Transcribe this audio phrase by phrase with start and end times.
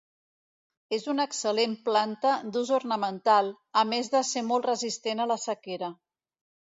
[0.95, 3.51] És una excel·lent planta d'ús ornamental,
[3.81, 5.91] a més de ser molt resistent a la sequera.